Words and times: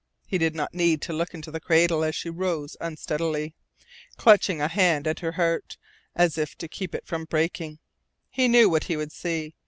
He 0.25 0.39
did 0.39 0.55
not 0.55 0.73
need 0.73 0.99
to 1.03 1.13
look 1.13 1.35
into 1.35 1.51
the 1.51 1.59
cradle 1.59 2.03
as 2.03 2.15
she 2.15 2.31
rose 2.31 2.75
unsteadily, 2.81 3.53
clutching 4.17 4.59
a 4.59 4.67
hand 4.67 5.05
at 5.05 5.19
her 5.19 5.33
heart, 5.33 5.77
as 6.15 6.39
if 6.39 6.55
to 6.57 6.67
keep 6.67 6.95
it 6.95 7.05
from 7.05 7.25
breaking. 7.25 7.77
He 8.31 8.47
knew 8.47 8.67
what 8.67 8.85
he 8.85 8.97
would 8.97 9.11
see. 9.11 9.53